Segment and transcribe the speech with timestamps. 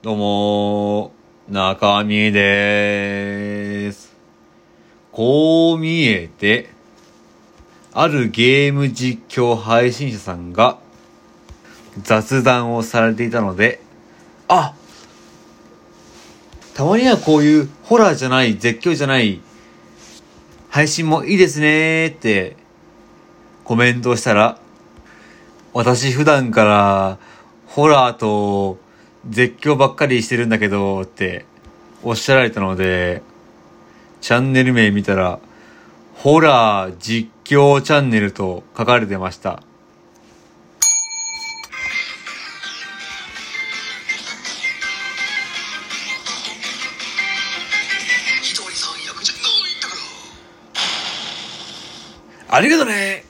[0.00, 4.14] どうもー、中身でーす。
[5.10, 6.70] こう見えて、
[7.92, 10.78] あるゲーム実況配信者さんが
[12.00, 13.80] 雑談をされていたので、
[14.46, 14.72] あ
[16.74, 19.40] たまにはこういうホラーじゃない、絶叫じゃない
[20.68, 22.56] 配信もいいですねーって
[23.64, 24.60] コメントをしたら、
[25.72, 27.18] 私普段から
[27.66, 28.78] ホラーと
[29.28, 31.44] 絶叫ばっかりしてるんだけどって
[32.02, 33.22] おっしゃられたので、
[34.20, 35.38] チャンネル名見たら、
[36.14, 39.62] ホラー実況チャンネルと書かれてました。
[52.50, 53.27] ありがとね